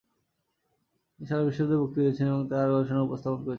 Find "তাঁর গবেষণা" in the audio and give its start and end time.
2.51-3.01